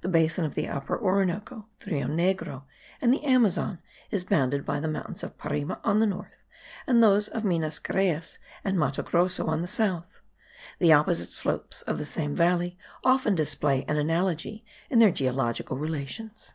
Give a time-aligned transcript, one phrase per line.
[0.00, 2.62] The basin of the Upper Orinoco, the Rio Negro,
[3.02, 6.42] and the Amazon is bounded by the mountains of Parime on the north,
[6.86, 10.22] and by those of Minas Geraes, and Matogrosso on the south.
[10.78, 16.54] The opposite slopes of the same valley often display an analogy in their geological relations.